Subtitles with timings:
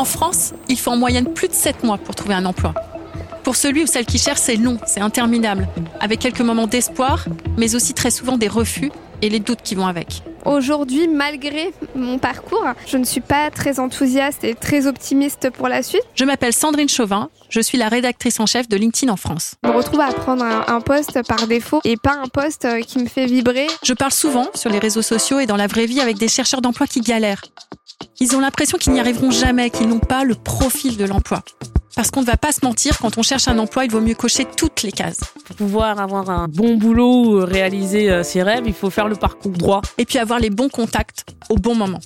[0.00, 2.72] En France, il faut en moyenne plus de 7 mois pour trouver un emploi.
[3.42, 5.68] Pour celui ou celle qui cherche, c'est long, c'est interminable,
[6.00, 7.26] avec quelques moments d'espoir,
[7.58, 8.90] mais aussi très souvent des refus
[9.20, 10.22] et les doutes qui vont avec.
[10.46, 15.82] Aujourd'hui, malgré mon parcours, je ne suis pas très enthousiaste et très optimiste pour la
[15.82, 16.00] suite.
[16.14, 19.56] Je m'appelle Sandrine Chauvin, je suis la rédactrice en chef de LinkedIn en France.
[19.62, 22.80] Je me retrouve à prendre un, un poste par défaut et pas un poste euh,
[22.80, 23.66] qui me fait vibrer.
[23.84, 26.62] Je parle souvent sur les réseaux sociaux et dans la vraie vie avec des chercheurs
[26.62, 27.42] d'emploi qui galèrent.
[28.22, 31.42] Ils ont l'impression qu'ils n'y arriveront jamais, qu'ils n'ont pas le profil de l'emploi.
[31.96, 34.14] Parce qu'on ne va pas se mentir, quand on cherche un emploi, il vaut mieux
[34.14, 35.20] cocher toutes les cases.
[35.46, 39.52] Pour pouvoir avoir un bon boulot, réaliser euh, ses rêves, il faut faire le parcours
[39.52, 39.80] droit.
[39.96, 42.00] Et puis avoir les bons contacts au bon moment.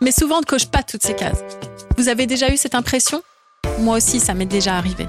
[0.00, 1.42] Mais souvent, on ne coche pas toutes ces cases.
[1.98, 3.22] Vous avez déjà eu cette impression?
[3.80, 5.04] Moi aussi, ça m'est déjà arrivé.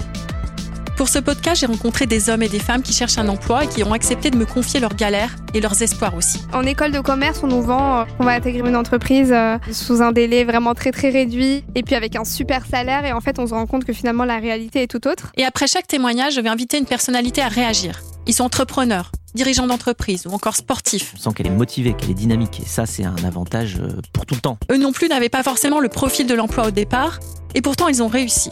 [0.98, 3.68] Pour ce podcast, j'ai rencontré des hommes et des femmes qui cherchent un emploi et
[3.68, 6.40] qui ont accepté de me confier leurs galères et leurs espoirs aussi.
[6.52, 10.10] En école de commerce, on nous vend qu'on va intégrer une entreprise euh, sous un
[10.10, 13.46] délai vraiment très très réduit et puis avec un super salaire et en fait on
[13.46, 15.30] se rend compte que finalement la réalité est tout autre.
[15.36, 18.00] Et après chaque témoignage, je vais inviter une personnalité à réagir.
[18.26, 21.14] Ils sont entrepreneurs, dirigeants d'entreprise ou encore sportifs.
[21.14, 24.26] On sent qu'elle est motivée, qu'elle est dynamique et ça c'est un avantage euh, pour
[24.26, 24.58] tout le temps.
[24.72, 27.20] Eux non plus n'avaient pas forcément le profil de l'emploi au départ
[27.54, 28.50] et pourtant ils ont réussi.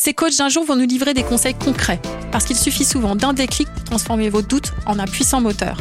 [0.00, 3.32] Ces coachs d'un jour vont nous livrer des conseils concrets, parce qu'il suffit souvent d'un
[3.32, 5.76] déclic pour transformer vos doutes en un puissant moteur.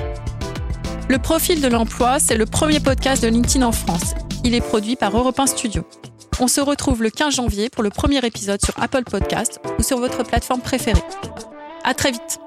[1.08, 4.16] Le profil de l'emploi, c'est le premier podcast de LinkedIn en France.
[4.44, 5.84] Il est produit par Europe 1 Studio.
[6.40, 10.00] On se retrouve le 15 janvier pour le premier épisode sur Apple Podcast ou sur
[10.00, 11.04] votre plateforme préférée.
[11.84, 12.40] À très vite!